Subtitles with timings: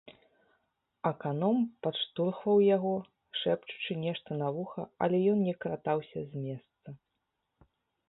[1.09, 1.57] Аканом
[1.87, 2.95] падштурхваў яго,
[3.43, 6.87] шэпчучы нешта на вуха, але ён не кратаўся з месца.